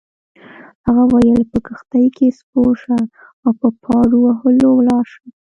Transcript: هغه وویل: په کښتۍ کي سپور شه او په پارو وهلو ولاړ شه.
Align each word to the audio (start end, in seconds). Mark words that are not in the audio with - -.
هغه 0.85 1.03
وویل: 1.09 1.41
په 1.51 1.57
کښتۍ 1.67 2.05
کي 2.15 2.27
سپور 2.39 2.71
شه 2.83 2.97
او 3.45 3.51
په 3.59 3.67
پارو 3.83 4.17
وهلو 4.25 4.69
ولاړ 4.79 5.03
شه. 5.13 5.21